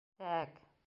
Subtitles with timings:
[0.21, 0.61] —Тә-әк.